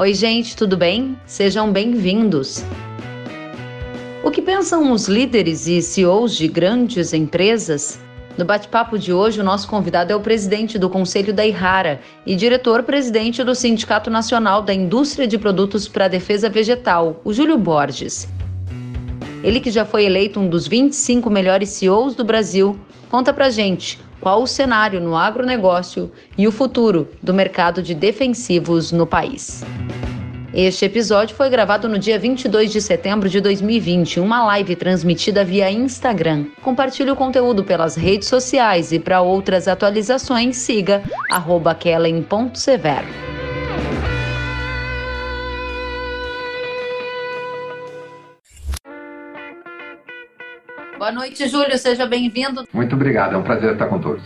[0.00, 1.14] Oi, gente, tudo bem?
[1.26, 2.64] Sejam bem-vindos.
[4.24, 8.00] O que pensam os líderes e CEOs de grandes empresas?
[8.38, 12.34] No bate-papo de hoje, o nosso convidado é o presidente do Conselho da Irrara e
[12.34, 18.26] diretor-presidente do Sindicato Nacional da Indústria de Produtos para a Defesa Vegetal, o Júlio Borges.
[19.44, 22.80] Ele que já foi eleito um dos 25 melhores CEOs do Brasil,
[23.10, 28.92] conta pra gente qual o cenário no agronegócio e o futuro do mercado de defensivos
[28.92, 29.64] no país.
[30.52, 35.70] Este episódio foi gravado no dia 22 de setembro de 2020, uma live transmitida via
[35.70, 36.46] Instagram.
[36.60, 41.02] Compartilhe o conteúdo pelas redes sociais e para outras atualizações siga
[41.78, 43.39] kellen.severo.
[51.00, 51.78] Boa noite, Júlio.
[51.78, 52.64] Seja bem-vindo.
[52.74, 53.34] Muito obrigado.
[53.34, 54.22] É um prazer estar com todos.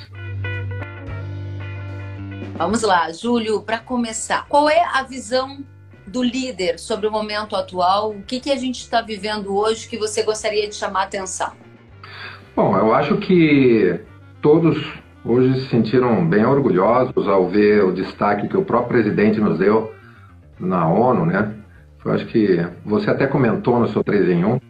[2.57, 5.59] Vamos lá, Júlio, para começar, qual é a visão
[6.05, 8.11] do líder sobre o momento atual?
[8.11, 11.53] O que, que a gente está vivendo hoje que você gostaria de chamar a atenção?
[12.57, 14.01] Bom, eu acho que
[14.43, 14.77] todos
[15.25, 19.95] hoje se sentiram bem orgulhosos ao ver o destaque que o próprio presidente nos deu
[20.59, 21.55] na ONU, né?
[22.05, 24.61] Eu acho que você até comentou no seu 3 em 1,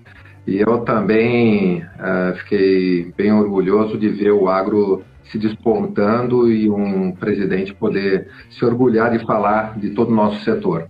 [0.47, 7.13] e eu também uh, fiquei bem orgulhoso de ver o agro se despontando e um
[7.13, 10.87] presidente poder se orgulhar de falar de todo o nosso setor.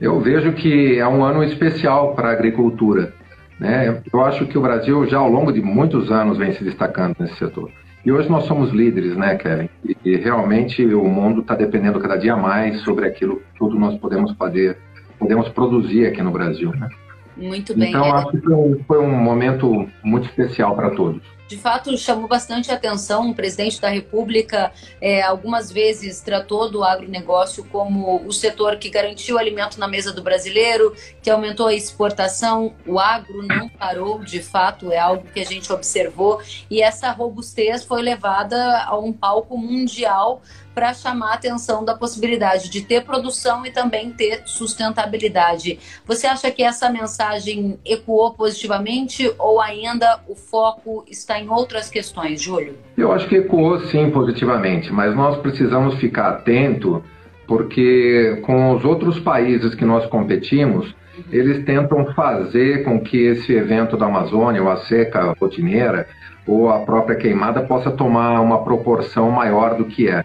[0.00, 3.12] Eu vejo que é um ano especial para a agricultura.
[3.60, 4.00] Né?
[4.12, 7.36] Eu acho que o Brasil já ao longo de muitos anos vem se destacando nesse
[7.36, 7.70] setor.
[8.04, 9.68] E hoje nós somos líderes, né, Kevin?
[10.02, 14.32] E, realmente o mundo está dependendo cada dia mais sobre aquilo que tudo nós podemos
[14.32, 14.78] fazer,
[15.18, 16.88] podemos produzir aqui no Brasil, né?
[17.36, 17.88] Muito bem.
[17.88, 18.40] Então, acho que
[18.86, 23.28] foi um momento muito especial para todos de fato chamou bastante atenção.
[23.28, 29.36] O presidente da República é, algumas vezes tratou do agronegócio como o setor que garantiu
[29.36, 32.72] alimento na mesa do brasileiro, que aumentou a exportação.
[32.86, 36.40] O agro não parou, de fato, é algo que a gente observou.
[36.70, 40.42] E essa robustez foi levada a um palco mundial
[40.74, 45.78] para chamar a atenção da possibilidade de ter produção e também ter sustentabilidade.
[46.06, 52.42] Você acha que essa mensagem ecoou positivamente ou ainda o foco está em outras questões,
[52.42, 52.74] Júlio?
[52.96, 57.02] Eu acho que ecoou sim positivamente, mas nós precisamos ficar atento
[57.46, 60.94] porque com os outros países que nós competimos,
[61.32, 66.06] eles tentam fazer com que esse evento da Amazônia, ou a seca rotineira,
[66.46, 70.22] ou a própria queimada, possa tomar uma proporção maior do que é.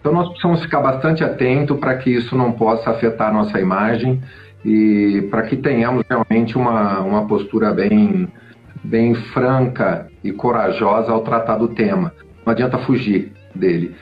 [0.00, 4.22] Então nós precisamos ficar bastante atento para que isso não possa afetar a nossa imagem
[4.64, 8.28] e para que tenhamos realmente uma, uma postura bem,
[8.82, 12.12] bem franca e corajosa ao tratar do tema.
[12.44, 13.94] Não adianta fugir dele.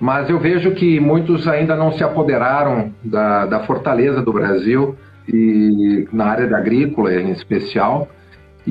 [0.00, 4.96] Mas eu vejo que muitos ainda não se apoderaram da, da fortaleza do Brasil
[5.28, 8.08] e na área da agrícola em especial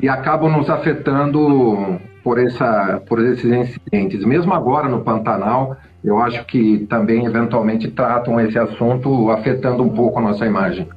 [0.00, 4.24] e acabam nos afetando por, essa, por esses incidentes.
[4.24, 10.18] Mesmo agora no Pantanal, eu acho que também eventualmente tratam esse assunto afetando um pouco
[10.18, 10.88] a nossa imagem.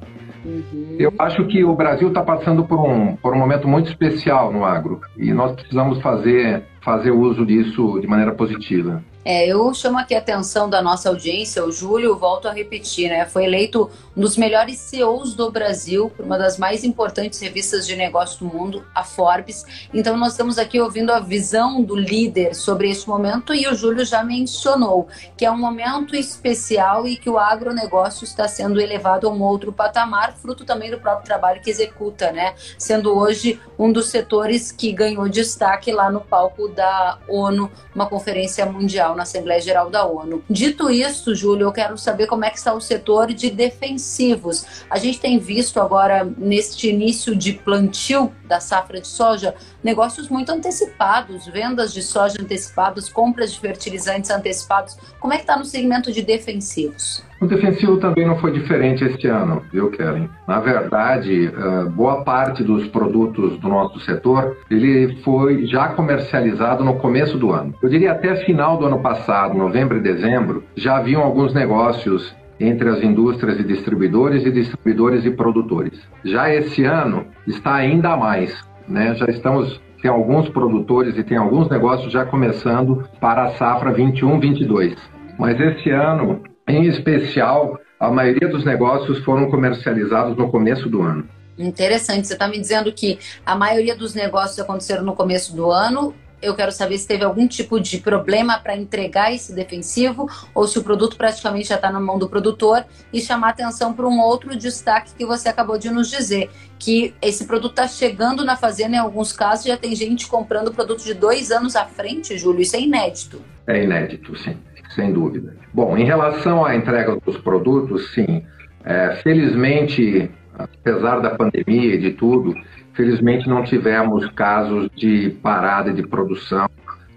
[0.46, 0.96] Uhum.
[0.98, 4.64] Eu acho que o Brasil está passando por um, por um momento muito especial no
[4.64, 9.02] agro e nós precisamos fazer, fazer uso disso de maneira positiva.
[9.28, 13.26] É, eu chamo aqui a atenção da nossa audiência, o Júlio, volto a repetir, né?
[13.26, 17.96] Foi eleito um dos melhores CEOs do Brasil por uma das mais importantes revistas de
[17.96, 19.88] negócio do mundo, a Forbes.
[19.92, 24.04] Então nós estamos aqui ouvindo a visão do líder sobre este momento e o Júlio
[24.04, 29.32] já mencionou que é um momento especial e que o agronegócio está sendo elevado a
[29.32, 32.54] um outro patamar, fruto também do próprio trabalho que executa, né?
[32.78, 38.64] Sendo hoje um dos setores que ganhou destaque lá no palco da ONU, uma conferência
[38.66, 40.42] mundial na Assembleia Geral da ONU.
[40.48, 44.84] Dito isso, Júlio, eu quero saber como é que está o setor de defensivos.
[44.90, 50.50] A gente tem visto agora, neste início de plantio da safra de soja, negócios muito
[50.50, 54.96] antecipados, vendas de soja antecipadas, compras de fertilizantes antecipados.
[55.18, 57.22] Como é que está no segmento de defensivos?
[57.40, 60.28] O defensivo também não foi diferente este ano, viu, Kellen?
[60.48, 66.94] Na verdade, eh, boa parte dos produtos do nosso setor, ele foi já comercializado no
[66.94, 67.74] começo do ano.
[67.82, 72.88] Eu diria até final do ano passado, novembro e dezembro, já haviam alguns negócios entre
[72.88, 76.08] as indústrias e distribuidores e distribuidores e produtores.
[76.24, 79.14] Já esse ano está ainda mais, né?
[79.14, 84.96] Já estamos tem alguns produtores e tem alguns negócios já começando para a safra 21/22.
[85.38, 91.28] Mas esse ano em especial, a maioria dos negócios foram comercializados no começo do ano.
[91.58, 92.26] Interessante.
[92.26, 96.54] Você está me dizendo que a maioria dos negócios aconteceram no começo do ano eu
[96.54, 100.82] quero saber se teve algum tipo de problema para entregar esse defensivo ou se o
[100.82, 105.14] produto praticamente já está na mão do produtor e chamar atenção para um outro destaque
[105.14, 109.32] que você acabou de nos dizer, que esse produto está chegando na fazenda em alguns
[109.32, 113.42] casos já tem gente comprando produto de dois anos à frente, Júlio, isso é inédito.
[113.66, 114.56] É inédito, sim,
[114.96, 115.54] sem dúvida.
[115.72, 118.42] Bom, em relação à entrega dos produtos, sim,
[118.84, 120.28] é, felizmente,
[120.58, 122.54] apesar da pandemia e de tudo,
[122.94, 126.66] felizmente não tivemos casos de parada de produção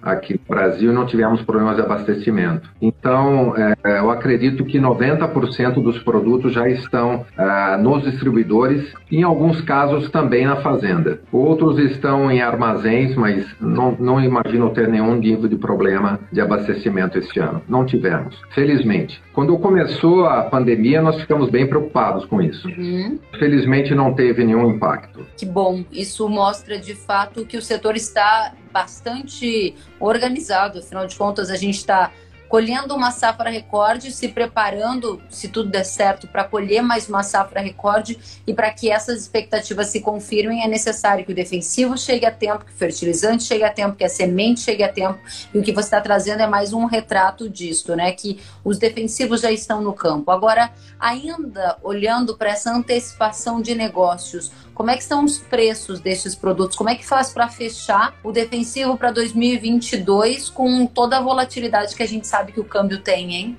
[0.02, 2.70] aqui no Brasil não tivemos problemas de abastecimento.
[2.82, 9.62] Então, é, eu acredito que 90% dos produtos já estão é, nos distribuidores, em alguns
[9.62, 11.20] casos também na fazenda.
[11.32, 17.18] Outros estão em armazéns, mas não, não imagino ter nenhum nível de problema de abastecimento
[17.18, 17.62] este ano.
[17.68, 19.22] Não tivemos, felizmente.
[19.34, 22.68] Quando começou a pandemia, nós ficamos bem preocupados com isso.
[22.68, 23.20] Uhum.
[23.38, 25.26] Felizmente, não teve nenhum impacto.
[25.38, 25.84] Que bom.
[25.92, 30.80] Isso mostra de fato que o setor está bastante organizado.
[30.80, 32.12] Afinal de contas, a gente está
[32.50, 37.62] colhendo uma safra recorde, se preparando, se tudo der certo, para colher mais uma safra
[37.62, 42.32] recorde e para que essas expectativas se confirmem, é necessário que o defensivo chegue a
[42.32, 45.20] tempo, que o fertilizante chegue a tempo, que a semente chegue a tempo.
[45.54, 48.12] E o que você está trazendo é mais um retrato disso, né?
[48.14, 50.32] Que os defensivos já estão no campo.
[50.32, 56.34] Agora, ainda olhando para essa antecipação de negócios, como é que estão os preços desses
[56.34, 56.78] produtos?
[56.78, 62.02] Como é que faz para fechar o defensivo para 2022 com toda a volatilidade que
[62.02, 63.58] a gente sabe que o câmbio tem, hein?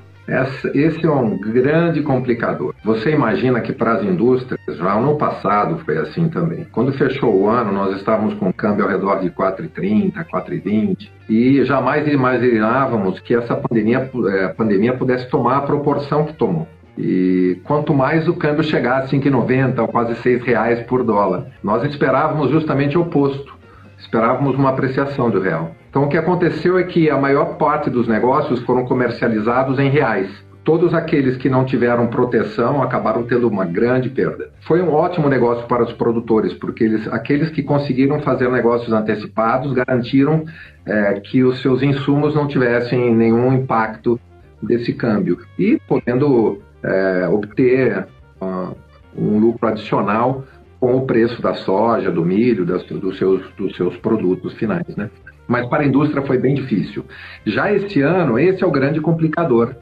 [0.74, 2.74] Esse é um grande complicador.
[2.82, 6.66] Você imagina que para as indústrias, já no passado foi assim também.
[6.72, 11.62] Quando fechou o ano, nós estávamos com o câmbio ao redor de 4,30, 4,20 e
[11.66, 16.66] jamais imaginávamos que essa pandemia, é, pandemia pudesse tomar a proporção que tomou.
[17.02, 21.82] E quanto mais o câmbio chegasse a 5,90 ou quase 6 reais por dólar, nós
[21.84, 23.56] esperávamos justamente o oposto.
[23.98, 25.70] Esperávamos uma apreciação do real.
[25.88, 30.30] Então o que aconteceu é que a maior parte dos negócios foram comercializados em reais.
[30.62, 34.50] Todos aqueles que não tiveram proteção acabaram tendo uma grande perda.
[34.60, 39.72] Foi um ótimo negócio para os produtores, porque eles, aqueles que conseguiram fazer negócios antecipados
[39.72, 40.44] garantiram
[40.84, 44.20] é, que os seus insumos não tivessem nenhum impacto
[44.62, 45.38] desse câmbio.
[45.58, 48.06] E podendo é, obter
[48.40, 48.74] uh,
[49.16, 50.44] um lucro adicional
[50.78, 55.10] com o preço da soja, do milho, das, dos, seus, dos seus produtos finais, né?
[55.46, 57.04] Mas para a indústria foi bem difícil.
[57.44, 59.74] Já esse ano, esse é o grande complicador: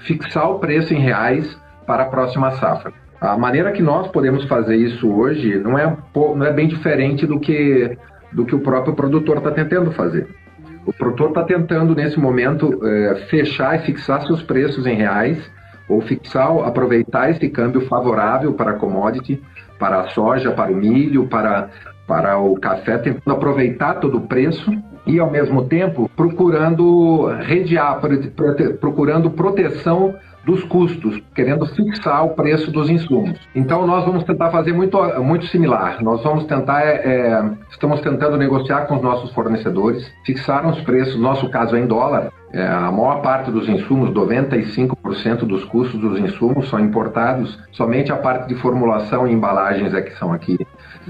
[0.00, 2.92] fixar o preço em reais para a próxima safra.
[3.20, 7.38] A maneira que nós podemos fazer isso hoje não é, não é bem diferente do
[7.38, 7.96] que,
[8.32, 10.26] do que o próprio produtor está tentando fazer.
[10.84, 15.38] O produtor está tentando, nesse momento, é, fechar e fixar seus preços em reais
[15.88, 19.42] ou fixar, aproveitar esse câmbio favorável para a commodity,
[19.78, 21.68] para a soja, para o milho, para,
[22.06, 24.70] para o café, tentando aproveitar todo o preço
[25.06, 28.00] e, ao mesmo tempo, procurando redear,
[28.80, 30.14] procurando proteção
[30.44, 33.38] dos custos, querendo fixar o preço dos insumos.
[33.54, 36.02] Então nós vamos tentar fazer muito, muito similar.
[36.02, 41.14] Nós vamos tentar, é, é estamos tentando negociar com os nossos fornecedores, fixar os preços,
[41.14, 45.98] no nosso caso é em dólar, é, a maior parte dos insumos, 95% dos custos
[45.98, 50.58] dos insumos são importados, somente a parte de formulação e embalagens é que são aqui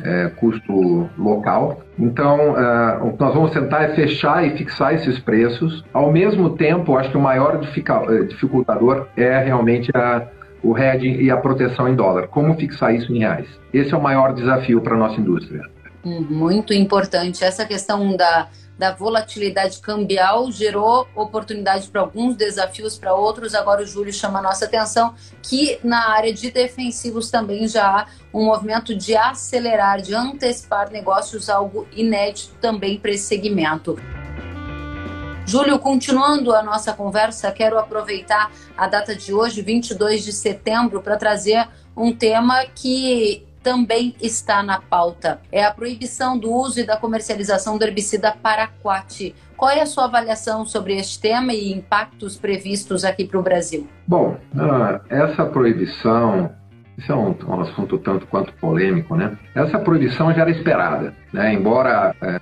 [0.03, 1.83] é, custo local.
[1.99, 5.85] Então, uh, nós vamos tentar é fechar e fixar esses preços.
[5.93, 10.27] Ao mesmo tempo, acho que o maior eh, dificultador é realmente a,
[10.63, 12.29] o hedging e a proteção em dólar.
[12.29, 13.46] Como fixar isso em reais?
[13.72, 15.63] Esse é o maior desafio para a nossa indústria.
[16.05, 17.44] Hum, muito importante.
[17.44, 18.49] Essa questão da
[18.82, 23.55] da volatilidade cambial gerou oportunidade para alguns, desafios para outros.
[23.55, 28.06] Agora o Júlio chama a nossa atenção que na área de defensivos também já há
[28.34, 33.96] um movimento de acelerar, de antecipar negócios, algo inédito também para esse segmento.
[35.46, 41.17] Júlio, continuando a nossa conversa, quero aproveitar a data de hoje, 22 de setembro, para
[41.17, 45.41] trazer um tema que também está na pauta.
[45.51, 49.35] É a proibição do uso e da comercialização do herbicida paraquat.
[49.57, 53.87] Qual é a sua avaliação sobre este tema e impactos previstos aqui para o Brasil?
[54.07, 56.51] Bom, uh, essa proibição
[56.99, 59.37] isso é um, um, assunto tanto quanto polêmico, né?
[59.55, 61.55] Essa proibição já era esperada, né?
[61.55, 62.39] Embora é,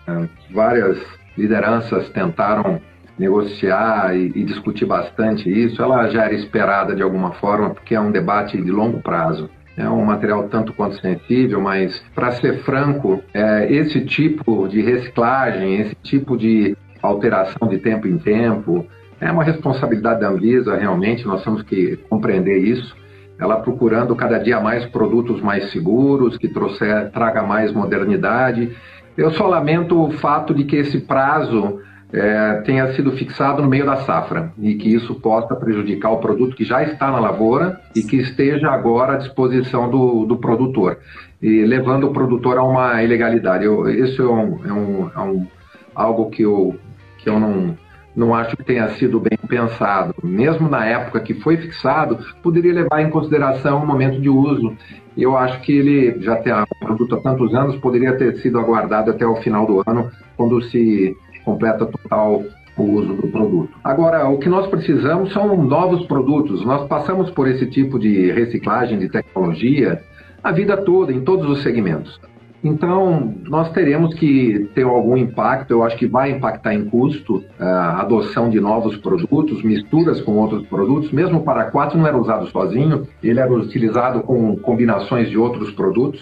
[0.52, 0.98] várias
[1.38, 2.80] lideranças tentaram
[3.18, 8.00] negociar e, e, discutir bastante isso, ela já era esperada de alguma forma, porque é
[8.00, 9.48] um debate de longo prazo
[9.80, 15.80] é um material tanto quanto sensível, mas para ser franco, é, esse tipo de reciclagem,
[15.80, 18.86] esse tipo de alteração de tempo em tempo,
[19.20, 22.94] é uma responsabilidade da Anvisa, realmente, nós temos que compreender isso.
[23.38, 28.76] Ela procurando cada dia mais produtos mais seguros, que trouxer, traga mais modernidade
[29.16, 31.80] Eu só lamento o fato de que esse prazo
[32.12, 36.56] é, tenha sido fixado no meio da safra e que isso possa prejudicar o produto
[36.56, 40.98] que já está na lavoura e que esteja agora à disposição do, do produtor,
[41.40, 43.64] e levando o produtor a uma ilegalidade.
[43.64, 45.46] Eu, isso é, um, é, um, é um,
[45.94, 46.76] algo que eu,
[47.18, 47.76] que eu não,
[48.14, 50.14] não acho que tenha sido bem pensado.
[50.22, 54.76] Mesmo na época que foi fixado, poderia levar em consideração o momento de uso.
[55.16, 59.10] Eu acho que ele já tem o produto há tantos anos, poderia ter sido aguardado
[59.10, 62.42] até o final do ano, quando se completa total
[62.76, 63.70] o uso do produto.
[63.84, 66.64] Agora, o que nós precisamos são novos produtos.
[66.64, 70.02] Nós passamos por esse tipo de reciclagem de tecnologia
[70.42, 72.18] a vida toda, em todos os segmentos.
[72.62, 78.02] Então, nós teremos que ter algum impacto, eu acho que vai impactar em custo a
[78.02, 81.10] adoção de novos produtos, misturas com outros produtos.
[81.10, 86.20] Mesmo o paraquat não era usado sozinho, ele era utilizado com combinações de outros produtos.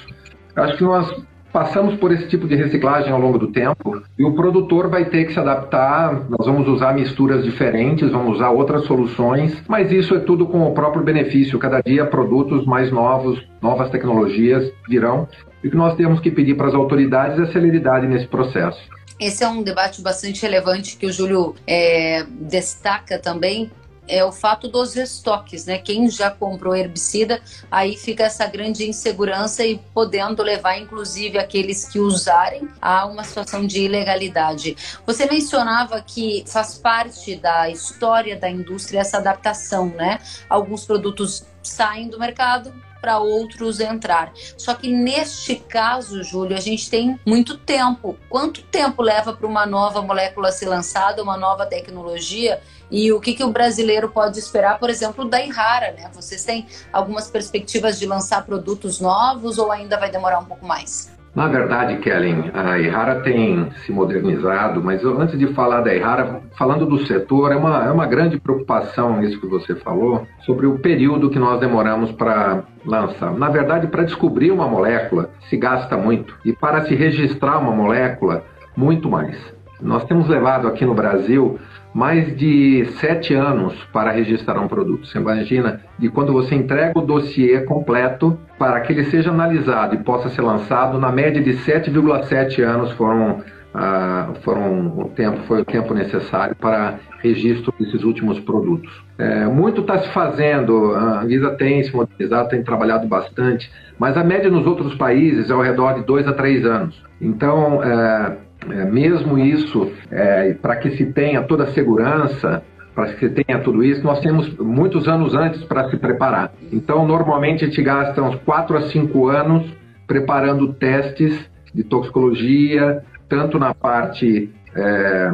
[0.54, 1.12] Acho que nós
[1.52, 5.24] Passamos por esse tipo de reciclagem ao longo do tempo e o produtor vai ter
[5.24, 6.28] que se adaptar.
[6.28, 10.74] Nós vamos usar misturas diferentes, vamos usar outras soluções, mas isso é tudo com o
[10.74, 11.58] próprio benefício.
[11.58, 15.26] Cada dia produtos mais novos, novas tecnologias virão
[15.62, 18.80] e o que nós temos que pedir para as autoridades é celeridade nesse processo.
[19.18, 23.68] Esse é um debate bastante relevante que o Júlio é, destaca também,
[24.08, 25.78] é o fato dos estoques, né?
[25.78, 31.98] Quem já comprou herbicida, aí fica essa grande insegurança e podendo levar, inclusive, aqueles que
[31.98, 34.76] usarem a uma situação de ilegalidade.
[35.06, 40.18] Você mencionava que faz parte da história da indústria essa adaptação, né?
[40.48, 44.32] Alguns produtos saem do mercado, para outros entrar.
[44.56, 48.16] Só que neste caso, Júlio, a gente tem muito tempo.
[48.28, 52.60] Quanto tempo leva para uma nova molécula ser lançada, uma nova tecnologia?
[52.90, 56.10] E o que, que o brasileiro pode esperar, por exemplo, da Irrara, né?
[56.14, 61.17] Vocês têm algumas perspectivas de lançar produtos novos ou ainda vai demorar um pouco mais?
[61.34, 66.40] Na verdade, Kellen, a Ihara tem se modernizado, mas eu, antes de falar da Ihara,
[66.56, 70.78] falando do setor, é uma, é uma grande preocupação isso que você falou, sobre o
[70.78, 73.32] período que nós demoramos para lançar.
[73.34, 78.44] Na verdade, para descobrir uma molécula se gasta muito, e para se registrar uma molécula,
[78.76, 79.36] muito mais.
[79.80, 81.58] Nós temos levado aqui no Brasil
[81.94, 85.06] mais de sete anos para registrar um produto.
[85.06, 89.98] Você imagina de quando você entrega o dossiê completo para que ele seja analisado e
[89.98, 93.42] possa ser lançado, na média de 7,7 anos foram,
[93.74, 99.02] ah, foram o tempo, foi o tempo necessário para registro desses últimos produtos.
[99.18, 104.22] É, muito está se fazendo, a Anvisa tem se modernizado, tem trabalhado bastante, mas a
[104.22, 107.02] média nos outros países é ao redor de dois a três anos.
[107.20, 112.62] Então, é, é, mesmo isso, é, para que se tenha toda a segurança,
[112.94, 116.52] para que se tenha tudo isso, nós temos muitos anos antes para se preparar.
[116.72, 119.72] Então, normalmente, a gente gasta uns 4 a 5 anos
[120.06, 125.32] preparando testes de toxicologia, tanto na parte é,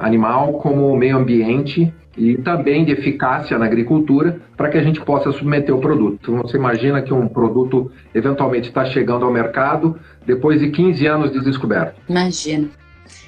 [0.00, 5.30] animal como meio ambiente, e também de eficácia na agricultura para que a gente possa
[5.32, 6.18] submeter o produto.
[6.32, 11.32] Então, você imagina que um produto eventualmente está chegando ao mercado depois de 15 anos
[11.32, 12.00] de descoberto.
[12.08, 12.68] Imagina.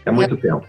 [0.05, 0.67] É muito tempo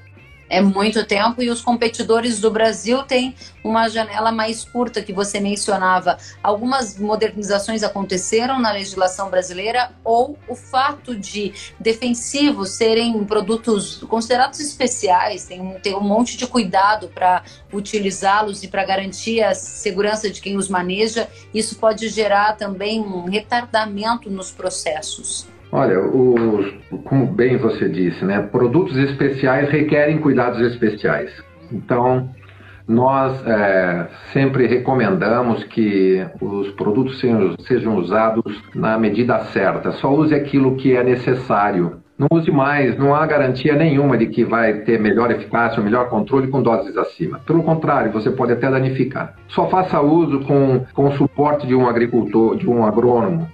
[0.49, 5.39] é muito tempo e os competidores do Brasil têm uma janela mais curta que você
[5.39, 6.17] mencionava.
[6.41, 15.45] Algumas modernizações aconteceram na legislação brasileira ou o fato de defensivos serem produtos considerados especiais,
[15.45, 20.57] tem, tem um monte de cuidado para utilizá-los e para garantir a segurança de quem
[20.57, 25.52] os maneja, isso pode gerar também um retardamento nos processos.
[25.75, 25.95] Olha,
[27.03, 31.31] como bem você disse, né, produtos especiais requerem cuidados especiais.
[31.71, 32.29] Então,
[32.87, 39.93] nós é, sempre recomendamos que os produtos sejam, sejam usados na medida certa.
[39.93, 42.03] Só use aquilo que é necessário.
[42.19, 46.49] Não use mais, não há garantia nenhuma de que vai ter melhor eficácia melhor controle
[46.49, 47.39] com doses acima.
[47.47, 49.33] Pelo contrário, você pode até danificar.
[49.47, 53.49] Só faça uso com, com o suporte de um agricultor, de um agrônomo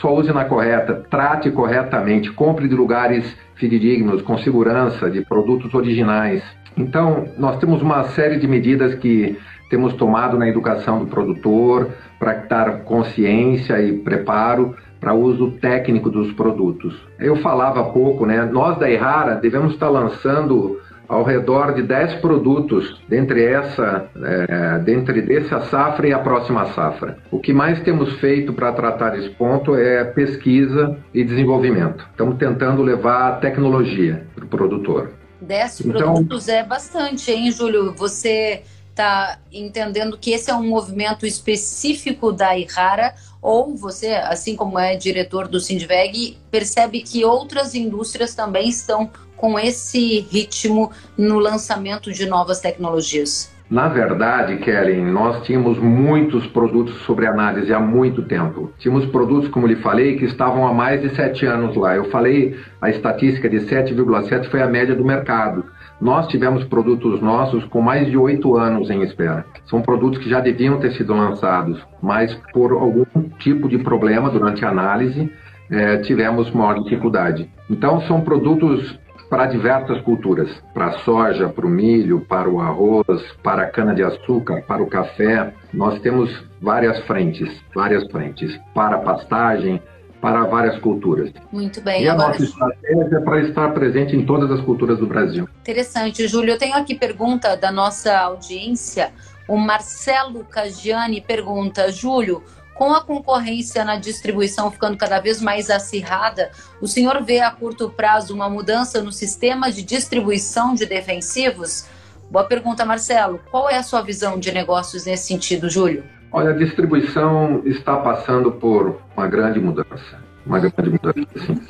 [0.00, 6.42] só use na correta, trate corretamente, compre de lugares fidedignos, com segurança, de produtos originais.
[6.76, 9.38] Então, nós temos uma série de medidas que
[9.70, 16.32] temos tomado na educação do produtor para dar consciência e preparo para uso técnico dos
[16.32, 16.94] produtos.
[17.18, 18.44] Eu falava há pouco, né?
[18.44, 25.22] Nós da Errara devemos estar lançando ao redor de 10 produtos dentre essa, é, dentre
[25.22, 27.18] dessa safra e a próxima safra.
[27.30, 32.06] O que mais temos feito para tratar esse ponto é pesquisa e desenvolvimento.
[32.10, 35.12] Estamos tentando levar tecnologia para o produtor.
[35.40, 37.92] 10 então, produtos é bastante, hein, Júlio?
[37.94, 43.12] Você está entendendo que esse é um movimento específico da Irrara
[43.44, 49.58] Ou você, assim como é diretor do Sindveg, percebe que outras indústrias também estão com
[49.58, 53.52] esse ritmo no lançamento de novas tecnologias?
[53.70, 58.72] Na verdade, Kellen, nós tínhamos muitos produtos sobre análise há muito tempo.
[58.78, 61.96] Tínhamos produtos, como lhe falei, que estavam há mais de sete anos lá.
[61.96, 65.64] Eu falei, a estatística de 7,7 foi a média do mercado.
[66.00, 69.44] Nós tivemos produtos nossos com mais de oito anos em espera.
[69.66, 73.04] São produtos que já deviam ter sido lançados, mas por algum
[73.38, 75.30] tipo de problema durante a análise,
[75.70, 77.48] é, tivemos maior dificuldade.
[77.70, 78.98] Então, são produtos
[79.30, 84.62] para diversas culturas, para a soja, para o milho, para o arroz, para a cana-de-açúcar,
[84.62, 85.52] para o café.
[85.72, 89.82] Nós temos várias frentes, várias frentes, para a pastagem,
[90.24, 91.30] para várias culturas.
[91.52, 92.02] Muito bem.
[92.02, 92.28] E Agora...
[92.28, 95.46] a nossa estratégia é para estar presente em todas as culturas do Brasil.
[95.60, 96.54] Interessante, Júlio.
[96.54, 99.12] Eu tenho aqui pergunta da nossa audiência.
[99.46, 102.42] O Marcelo Cagiani pergunta, Júlio,
[102.74, 106.50] com a concorrência na distribuição ficando cada vez mais acirrada,
[106.80, 111.84] o senhor vê a curto prazo uma mudança no sistema de distribuição de defensivos?
[112.30, 113.42] Boa pergunta, Marcelo.
[113.50, 116.02] Qual é a sua visão de negócios nesse sentido, Júlio?
[116.36, 120.18] Olha, a distribuição está passando por uma grande mudança.
[120.44, 121.60] Uma grande mudança, sim.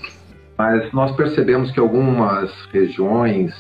[0.56, 3.52] Mas nós percebemos que algumas regiões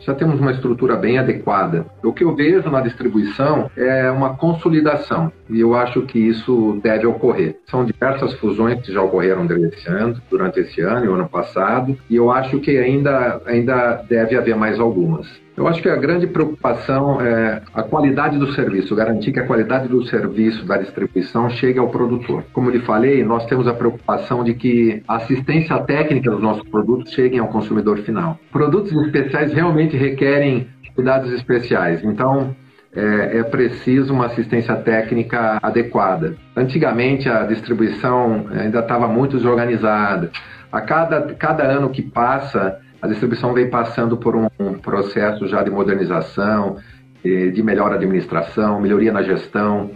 [0.00, 1.86] já temos uma estrutura bem adequada.
[2.02, 7.06] O que eu vejo na distribuição é uma consolidação e eu acho que isso deve
[7.06, 7.60] ocorrer.
[7.70, 11.28] São diversas fusões que já ocorreram durante esse ano, durante esse ano e o ano
[11.28, 15.28] passado, e eu acho que ainda, ainda deve haver mais algumas.
[15.58, 19.88] Eu acho que a grande preocupação é a qualidade do serviço, garantir que a qualidade
[19.88, 22.44] do serviço da distribuição chegue ao produtor.
[22.52, 27.12] Como lhe falei, nós temos a preocupação de que a assistência técnica dos nossos produtos
[27.12, 28.38] cheguem ao consumidor final.
[28.52, 32.54] Produtos especiais realmente requerem cuidados especiais, então
[32.94, 36.36] é, é preciso uma assistência técnica adequada.
[36.56, 40.30] Antigamente a distribuição ainda estava muito desorganizada.
[40.70, 44.48] A cada, cada ano que passa, a distribuição vem passando por um
[44.82, 46.76] processo já de modernização,
[47.22, 49.90] de melhor administração, melhoria na gestão.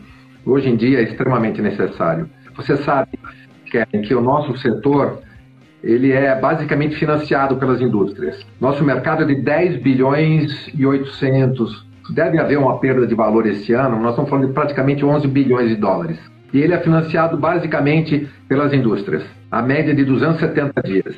[0.45, 2.29] Hoje em dia é extremamente necessário.
[2.57, 3.19] Você sabe
[4.07, 5.21] que o nosso setor
[5.83, 8.45] ele é basicamente financiado pelas indústrias.
[8.61, 11.87] Nosso mercado é de 10 bilhões e 800.
[12.11, 15.69] Deve haver uma perda de valor esse ano, nós estamos falando de praticamente 11 bilhões
[15.69, 16.19] de dólares.
[16.53, 21.17] E ele é financiado basicamente pelas indústrias, a média de 270 dias.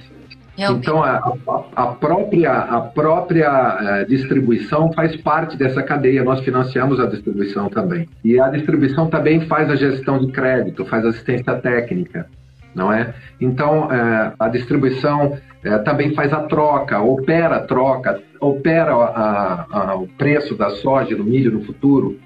[0.57, 0.87] Realmente.
[0.87, 1.35] Então, a,
[1.75, 8.09] a, própria, a própria eh, distribuição faz parte dessa cadeia, nós financiamos a distribuição também.
[8.25, 12.27] E a distribuição também faz a gestão de crédito, faz assistência técnica,
[12.73, 13.15] não é?
[13.41, 19.95] Então, eh, a distribuição eh, também faz a troca, opera a troca, opera a, a,
[19.97, 22.17] o preço da soja, do milho no futuro.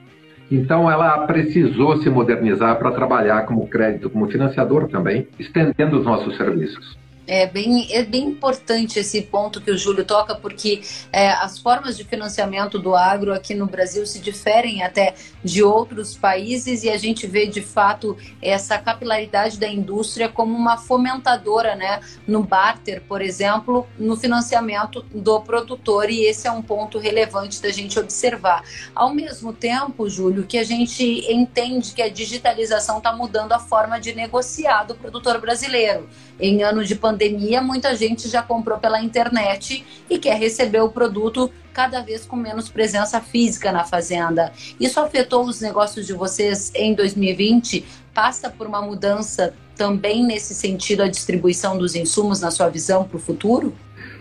[0.51, 6.37] Então, ela precisou se modernizar para trabalhar como crédito, como financiador também, estendendo os nossos
[6.37, 6.99] serviços.
[7.31, 10.81] É bem, é bem importante esse ponto que o Júlio toca, porque
[11.13, 15.15] é, as formas de financiamento do agro aqui no Brasil se diferem até
[15.45, 20.79] de outros países e a gente vê de fato essa capilaridade da indústria como uma
[20.79, 26.99] fomentadora, né, no barter, por exemplo, no financiamento do produtor, e esse é um ponto
[26.99, 28.65] relevante da gente observar.
[28.95, 34.01] Ao mesmo tempo, Júlio, que a gente entende que a digitalização está mudando a forma
[34.01, 36.09] de negociar do produtor brasileiro.
[36.41, 37.18] Em anos de pandemia,
[37.63, 42.69] muita gente já comprou pela internet e quer receber o produto cada vez com menos
[42.69, 44.53] presença física na fazenda.
[44.81, 47.85] Isso afetou os negócios de vocês em 2020?
[48.13, 53.17] Passa por uma mudança também nesse sentido a distribuição dos insumos na sua visão para
[53.17, 53.73] o futuro?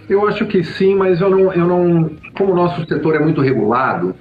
[0.08, 3.42] Eu acho que sim, mas eu não, eu não, como o nosso setor é muito
[3.42, 4.16] regulado,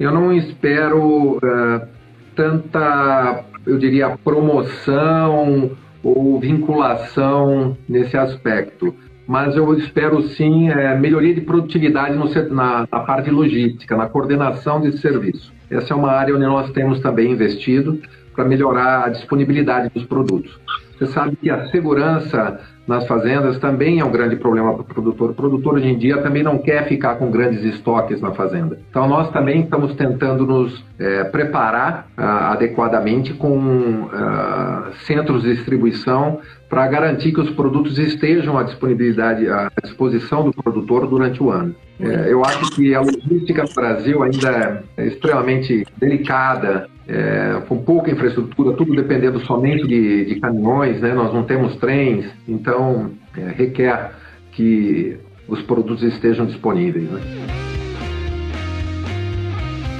[0.00, 1.86] eu não espero uh,
[2.34, 8.94] tanta, eu diria, promoção ou vinculação nesse aspecto.
[9.26, 14.80] Mas eu espero sim é, melhoria de produtividade no, na, na parte logística, na coordenação
[14.80, 15.52] de serviço.
[15.70, 18.00] Essa é uma área onde nós temos também investido
[18.34, 20.58] para melhorar a disponibilidade dos produtos.
[20.98, 25.30] Você sabe que a segurança nas fazendas também é um grande problema para o produtor.
[25.30, 28.80] O produtor hoje em dia também não quer ficar com grandes estoques na fazenda.
[28.88, 36.40] Então nós também estamos tentando nos é, preparar ah, adequadamente com ah, centros de distribuição
[36.68, 41.74] para garantir que os produtos estejam à disponibilidade, à disposição do produtor durante o ano.
[41.98, 48.10] É, eu acho que a logística no Brasil ainda é extremamente delicada, é, com pouca
[48.10, 51.14] infraestrutura, tudo dependendo somente de, de caminhões, né?
[51.14, 54.12] nós não temos trens, então é, requer
[54.52, 55.16] que
[55.48, 57.10] os produtos estejam disponíveis.
[57.10, 57.20] Né?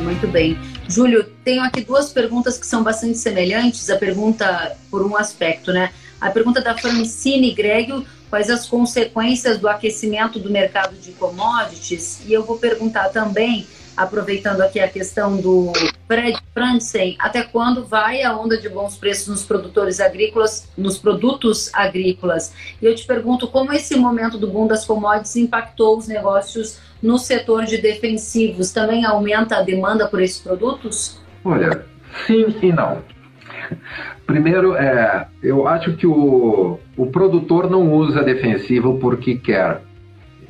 [0.02, 0.56] Muito bem.
[0.88, 3.90] Júlio, tenho aqui duas perguntas que são bastante semelhantes.
[3.90, 5.90] A pergunta por um aspecto, né?
[6.20, 12.20] A pergunta da Francine Grégio, quais as consequências do aquecimento do mercado de commodities?
[12.26, 15.72] E eu vou perguntar também aproveitando aqui a questão do
[16.06, 21.68] Fred Franzen, até quando vai a onda de bons preços nos produtores agrícolas, nos produtos
[21.74, 22.52] agrícolas?
[22.80, 27.18] E eu te pergunto como esse momento do boom das commodities impactou os negócios no
[27.18, 28.70] setor de defensivos.
[28.70, 31.18] Também aumenta a demanda por esses produtos?
[31.44, 31.84] Olha,
[32.26, 33.02] sim e não.
[34.28, 39.80] Primeiro, é, eu acho que o, o produtor não usa defensivo porque quer,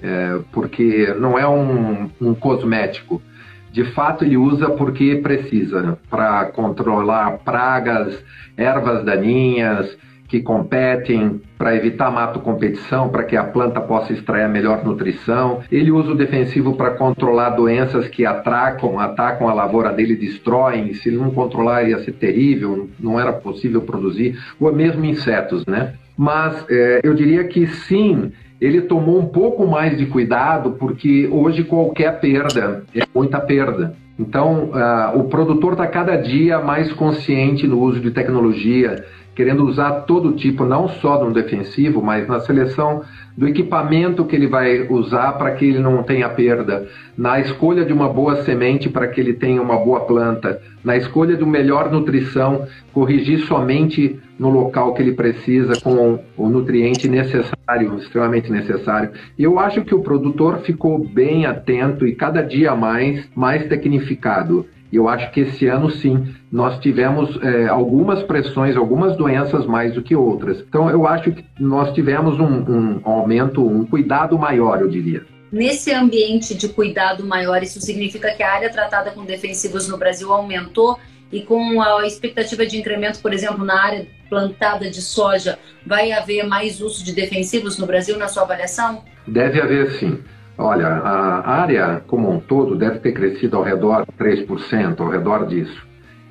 [0.02, 3.22] é, porque não é um, um cosmético.
[3.70, 8.20] De fato ele usa porque precisa para controlar pragas,
[8.56, 9.96] ervas daninhas
[10.28, 15.60] que competem, para evitar mato competição, para que a planta possa extrair melhor nutrição.
[15.72, 20.92] Ele usa o defensivo para controlar doenças que atracam, atacam a lavoura dele, destroem.
[20.92, 25.94] Se ele não controlar ia ser terrível, não era possível produzir, ou mesmo insetos, né?
[26.16, 31.64] Mas é, eu diria que sim, ele tomou um pouco mais de cuidado, porque hoje
[31.64, 33.96] qualquer perda é muita perda.
[34.18, 39.04] Então, uh, o produtor está cada dia mais consciente no uso de tecnologia,
[39.38, 43.02] querendo usar todo tipo, não só no defensivo, mas na seleção
[43.36, 47.92] do equipamento que ele vai usar para que ele não tenha perda, na escolha de
[47.92, 52.66] uma boa semente para que ele tenha uma boa planta, na escolha de melhor nutrição,
[52.92, 59.10] corrigir somente no local que ele precisa com o nutriente necessário, extremamente necessário.
[59.38, 64.66] Eu acho que o produtor ficou bem atento e cada dia mais mais tecnificado.
[64.90, 69.94] E eu acho que esse ano, sim, nós tivemos é, algumas pressões, algumas doenças mais
[69.94, 70.60] do que outras.
[70.60, 75.24] Então, eu acho que nós tivemos um, um aumento, um cuidado maior, eu diria.
[75.52, 80.32] Nesse ambiente de cuidado maior, isso significa que a área tratada com defensivos no Brasil
[80.32, 80.98] aumentou
[81.30, 86.46] e com a expectativa de incremento, por exemplo, na área plantada de soja, vai haver
[86.46, 89.04] mais uso de defensivos no Brasil, na sua avaliação?
[89.26, 90.22] Deve haver sim.
[90.58, 95.46] Olha, a área como um todo deve ter crescido ao redor de 3%, ao redor
[95.46, 95.86] disso.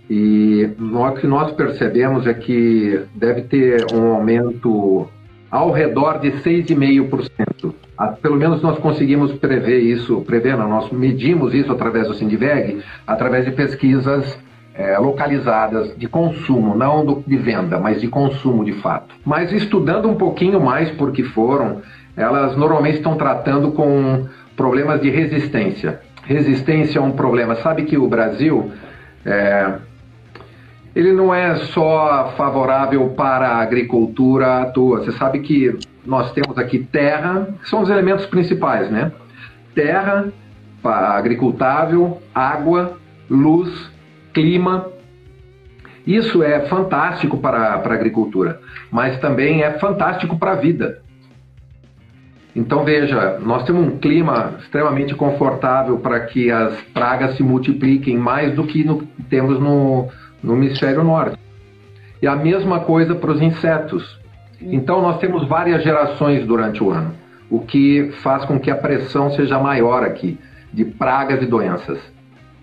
[0.09, 5.07] E o que nós percebemos é que deve ter um aumento
[5.49, 7.73] ao redor de 6,5%.
[8.21, 13.51] Pelo menos nós conseguimos prever isso, prever, nós medimos isso através do Sindiveg, através de
[13.51, 14.37] pesquisas
[14.77, 19.15] é, localizadas de consumo, não do, de venda, mas de consumo de fato.
[19.25, 21.81] Mas estudando um pouquinho mais porque foram,
[22.17, 26.01] elas normalmente estão tratando com problemas de resistência.
[26.23, 27.55] Resistência é um problema.
[27.57, 28.71] Sabe que o Brasil
[29.23, 29.75] é,
[30.95, 35.03] ele não é só favorável para a agricultura à toa.
[35.03, 39.11] Você sabe que nós temos aqui terra, que são os elementos principais, né?
[39.75, 40.25] Terra,
[40.83, 42.97] agricultável, água,
[43.29, 43.91] luz,
[44.33, 44.87] clima.
[46.05, 51.01] Isso é fantástico para, para a agricultura, mas também é fantástico para a vida.
[52.57, 58.55] Então veja, nós temos um clima extremamente confortável para que as pragas se multipliquem mais
[58.55, 60.07] do que no, temos no,
[60.41, 61.37] no hemisfério norte.
[62.19, 64.19] E a mesma coisa para os insetos.
[64.59, 67.13] Então nós temos várias gerações durante o ano,
[67.47, 70.39] o que faz com que a pressão seja maior aqui
[70.73, 71.99] de pragas e doenças.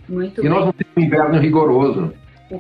[0.08, 0.50] Muito e bem.
[0.50, 2.12] nós não temos um inverno rigoroso.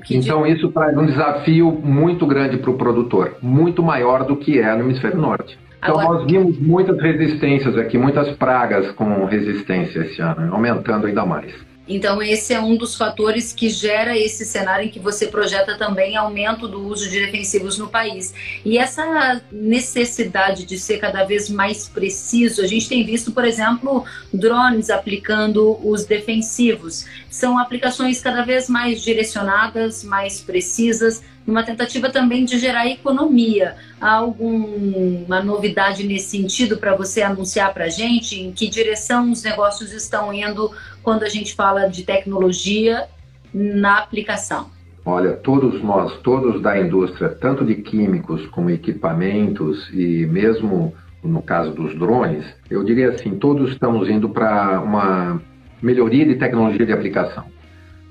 [0.08, 4.72] Então isso traz um desafio muito grande para o produtor, muito maior do que é
[4.76, 5.58] no hemisfério norte.
[5.84, 6.20] Então Agora...
[6.20, 11.52] nós vimos muitas resistências aqui, muitas pragas com resistência esse ano, aumentando ainda mais.
[11.86, 16.16] Então, esse é um dos fatores que gera esse cenário em que você projeta também
[16.16, 18.32] aumento do uso de defensivos no país.
[18.64, 24.02] E essa necessidade de ser cada vez mais preciso, a gente tem visto, por exemplo,
[24.32, 27.04] drones aplicando os defensivos.
[27.28, 33.74] São aplicações cada vez mais direcionadas, mais precisas, numa tentativa também de gerar economia.
[34.00, 38.40] Há alguma novidade nesse sentido para você anunciar para a gente?
[38.40, 40.70] Em que direção os negócios estão indo
[41.02, 43.06] quando a gente fala de tecnologia
[43.52, 44.70] na aplicação?
[45.06, 51.72] Olha, todos nós, todos da indústria, tanto de químicos como equipamentos e mesmo no caso
[51.72, 55.40] dos drones, eu diria assim, todos estamos indo para uma
[55.82, 57.44] melhoria de tecnologia de aplicação.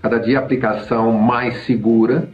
[0.02, 2.30] Cada dia a aplicação mais segura,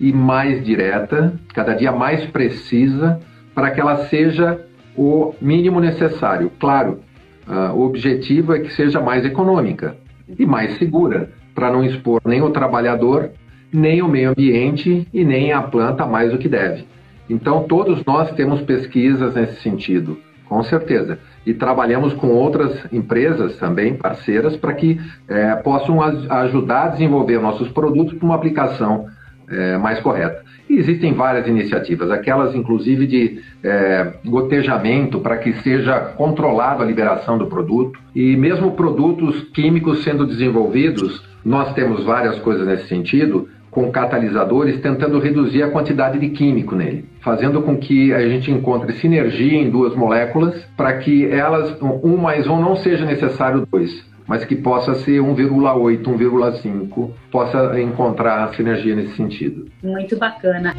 [0.00, 3.20] e mais direta, cada dia mais precisa,
[3.54, 4.60] para que ela seja
[4.96, 6.50] o mínimo necessário.
[6.58, 7.00] Claro,
[7.46, 9.96] uh, o objetivo é que seja mais econômica
[10.38, 13.30] e mais segura, para não expor nem o trabalhador,
[13.72, 16.86] nem o meio ambiente e nem a planta mais do que deve.
[17.28, 20.18] Então, todos nós temos pesquisas nesse sentido.
[20.48, 21.18] Com certeza.
[21.44, 27.68] E trabalhamos com outras empresas também, parceiras, para que é, possam ajudar a desenvolver nossos
[27.68, 29.06] produtos para uma aplicação
[29.50, 30.42] é, mais correta.
[30.68, 37.38] E existem várias iniciativas, aquelas inclusive de é, gotejamento para que seja controlado a liberação
[37.38, 37.98] do produto.
[38.14, 45.18] E mesmo produtos químicos sendo desenvolvidos, nós temos várias coisas nesse sentido, com catalisadores, tentando
[45.18, 49.94] reduzir a quantidade de químico nele, fazendo com que a gente encontre sinergia em duas
[49.94, 55.22] moléculas para que elas, um mais um não seja necessário dois, mas que possa ser
[55.22, 59.66] 1,8, 1,5, possa encontrar sinergia nesse sentido.
[59.82, 60.74] Muito bacana.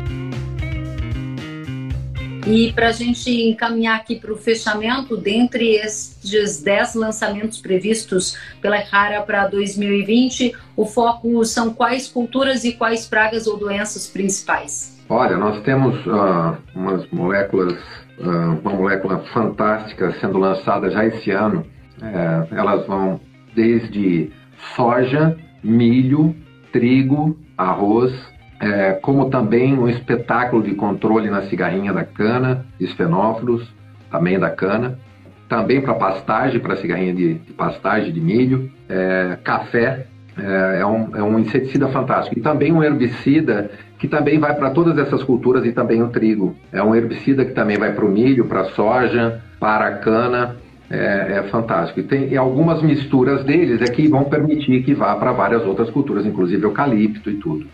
[2.47, 8.77] E para a gente encaminhar aqui para o fechamento, dentre estes 10 lançamentos previstos pela
[8.79, 14.97] Rara para 2020, o foco são quais culturas e quais pragas ou doenças principais?
[15.09, 17.73] Olha, nós temos uh, umas moléculas,
[18.19, 21.65] uh, uma molécula fantástica sendo lançada já esse ano.
[22.01, 23.19] É, elas vão
[23.59, 24.31] desde
[24.73, 26.33] soja, milho,
[26.71, 28.13] trigo, arroz,
[28.61, 33.69] é, como também um espetáculo de controle na cigarrinha da cana, esfenófilos,
[34.09, 34.97] também da cana,
[35.49, 40.05] também para pastagem, para cigarrinha de, de, pastagem de milho, é, café,
[40.37, 42.39] é, é, um, é um inseticida fantástico.
[42.39, 46.55] E também um herbicida que também vai para todas essas culturas e também o trigo.
[46.71, 50.55] É um herbicida que também vai para o milho, para a soja, para a cana.
[50.89, 51.99] É, é, fantástico.
[51.99, 56.25] E tem algumas misturas deles é que vão permitir que vá para várias outras culturas,
[56.25, 57.67] inclusive eucalipto e tudo.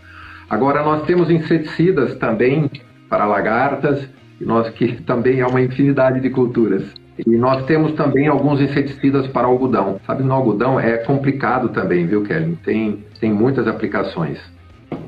[0.50, 2.70] Agora, nós temos inseticidas também
[3.08, 4.06] para lagartas,
[4.40, 6.82] nós, que também é uma infinidade de culturas.
[7.26, 9.98] E nós temos também alguns inseticidas para algodão.
[10.06, 12.58] Sabe, no algodão é complicado também, viu, Kelly?
[12.62, 14.38] Tem, tem muitas aplicações.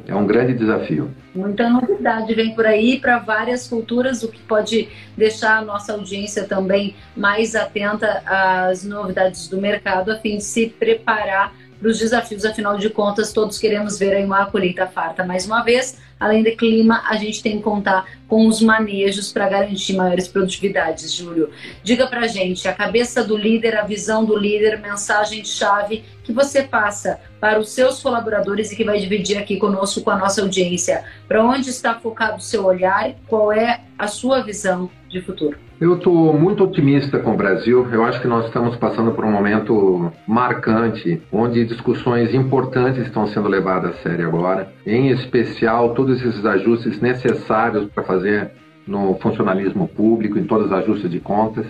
[0.06, 1.10] É um grande desafio.
[1.38, 6.42] Muita novidade vem por aí para várias culturas, o que pode deixar a nossa audiência
[6.48, 12.44] também mais atenta às novidades do mercado, a fim de se preparar para os desafios,
[12.44, 15.96] afinal de contas, todos queremos ver aí uma colheita farta mais uma vez.
[16.18, 21.12] Além de clima, a gente tem que contar com os manejos para garantir maiores produtividades,
[21.12, 21.50] Júlio.
[21.84, 27.20] Diga para gente, a cabeça do líder, a visão do líder, mensagem-chave que você passa
[27.40, 31.04] para os seus colaboradores e que vai dividir aqui conosco, com a nossa audiência.
[31.28, 33.14] Para onde está focado o seu olhar?
[33.28, 35.67] Qual é a sua visão de futuro?
[35.80, 37.86] Eu estou muito otimista com o Brasil.
[37.92, 43.46] Eu acho que nós estamos passando por um momento marcante, onde discussões importantes estão sendo
[43.46, 44.72] levadas a sério agora.
[44.84, 48.50] Em especial, todos esses ajustes necessários para fazer
[48.88, 51.64] no funcionalismo público, em todos os ajustes de contas.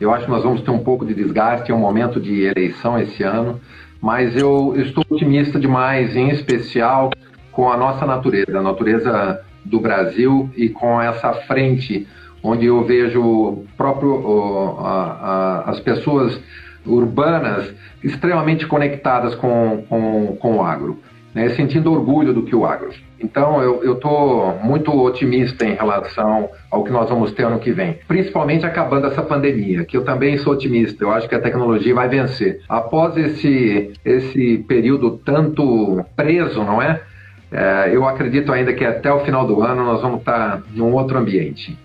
[0.00, 2.98] Eu acho que nós vamos ter um pouco de desgaste, é um momento de eleição
[2.98, 3.60] esse ano,
[4.02, 7.10] mas eu estou otimista demais, em especial
[7.52, 12.04] com a nossa natureza, a natureza do Brasil e com essa frente
[12.44, 16.38] onde eu vejo próprio a, as pessoas
[16.86, 21.00] urbanas extremamente conectadas com, com, com o agro,
[21.34, 22.90] né, sentindo orgulho do que o agro.
[23.18, 27.98] Então eu estou muito otimista em relação ao que nós vamos ter ano que vem,
[28.06, 31.02] principalmente acabando essa pandemia, que eu também sou otimista.
[31.02, 32.60] Eu acho que a tecnologia vai vencer.
[32.68, 37.00] Após esse, esse período tanto preso, não é?
[37.50, 40.92] é eu acredito ainda que até o final do ano nós vamos estar em um
[40.92, 41.78] outro ambiente.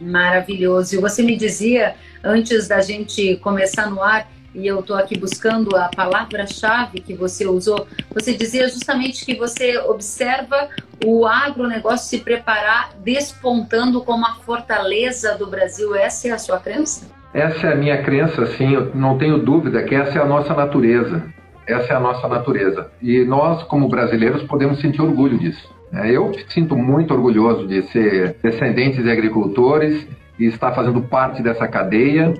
[0.00, 0.96] Maravilhoso.
[0.96, 5.76] E você me dizia, antes da gente começar no ar, e eu estou aqui buscando
[5.76, 10.70] a palavra-chave que você usou, você dizia justamente que você observa
[11.04, 15.94] o agronegócio se preparar despontando como a fortaleza do Brasil.
[15.94, 17.06] Essa é a sua crença?
[17.34, 18.72] Essa é a minha crença, sim.
[18.72, 21.22] Eu não tenho dúvida que essa é a nossa natureza.
[21.66, 22.90] Essa é a nossa natureza.
[23.02, 25.75] E nós, como brasileiros, podemos sentir orgulho disso.
[25.96, 30.06] É, eu sinto muito orgulhoso de ser descendente de agricultores
[30.38, 32.34] e estar fazendo parte dessa cadeia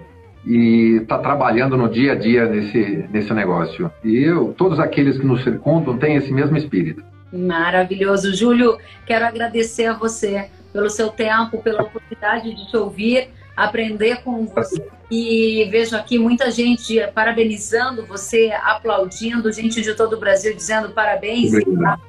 [0.44, 3.90] e estar trabalhando no dia a dia nesse, nesse negócio.
[4.04, 7.02] E eu, todos aqueles que nos circundam têm esse mesmo espírito.
[7.32, 8.34] Maravilhoso.
[8.34, 14.46] Júlio, quero agradecer a você pelo seu tempo, pela oportunidade de te ouvir aprender com
[14.46, 14.86] você.
[15.10, 21.52] E vejo aqui muita gente parabenizando você, aplaudindo, gente de todo o Brasil dizendo parabéns.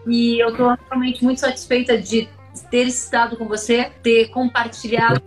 [0.07, 2.27] E eu estou realmente muito satisfeita de
[2.71, 5.21] ter estado com você, ter compartilhado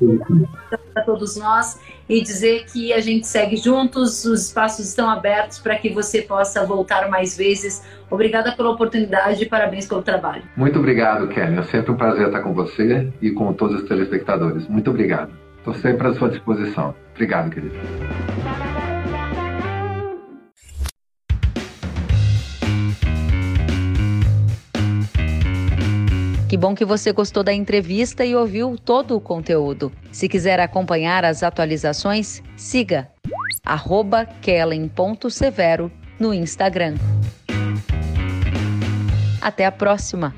[0.93, 1.79] para todos nós
[2.09, 6.67] e dizer que a gente segue juntos, os espaços estão abertos para que você possa
[6.67, 7.85] voltar mais vezes.
[8.11, 10.43] Obrigada pela oportunidade e parabéns pelo trabalho.
[10.57, 11.57] Muito obrigado, Kelly.
[11.57, 14.67] É sempre um prazer estar com você e com todos os telespectadores.
[14.67, 15.31] Muito obrigado.
[15.61, 16.95] Estou sempre à sua disposição.
[17.15, 17.75] Obrigado, querido.
[26.49, 29.93] Que bom que você gostou da entrevista e ouviu todo o conteúdo.
[30.11, 33.09] Se quiser acompanhar as atualizações, siga
[34.43, 36.95] kellen.severo no Instagram.
[39.41, 40.35] Até a próxima!